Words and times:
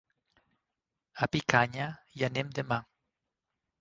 A 1.25 1.29
Picanya 1.35 1.85
hi 2.15 2.27
anem 2.29 2.51
demà. 2.61 2.81